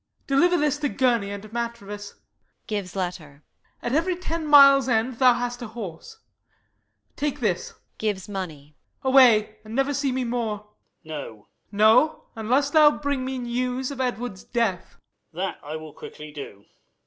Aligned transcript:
Deliver 0.25 0.57
this 0.57 0.79
to 0.79 0.89
Gurney 0.89 1.29
and 1.29 1.43
Matrevis: 1.53 2.15
[Gives 2.65 2.95
letter. 2.95 3.43
At 3.83 3.93
every 3.93 4.15
ten 4.15 4.47
mile 4.47 4.89
end 4.89 5.19
thou 5.19 5.35
hast 5.35 5.61
a 5.61 5.67
horse: 5.67 6.17
Take 7.15 7.39
this 7.39 7.75
[Gives 7.99 8.27
money]: 8.27 8.75
away, 9.03 9.57
and 9.63 9.75
never 9.75 9.93
see 9.93 10.11
me 10.11 10.23
more! 10.23 10.71
Light. 11.05 11.19
No? 11.19 11.21
Y. 11.21 11.31
Mor. 11.33 11.45
No; 11.71 12.23
unless 12.35 12.71
thou 12.71 12.89
bring 12.89 13.23
me 13.23 13.37
news 13.37 13.91
of 13.91 14.01
Edward's 14.01 14.43
death. 14.43 14.97
Light. 15.33 15.57
That 15.61 15.79
will 15.79 15.91
I 15.91 15.99
quickly 15.99 16.31
do. 16.31 16.65